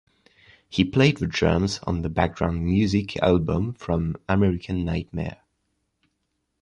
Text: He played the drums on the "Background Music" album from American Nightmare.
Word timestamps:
He 0.67 0.83
played 0.83 1.17
the 1.17 1.27
drums 1.27 1.79
on 1.85 2.01
the 2.01 2.09
"Background 2.09 2.65
Music" 2.65 3.17
album 3.17 3.73
from 3.75 4.15
American 4.27 4.83
Nightmare. 4.83 5.43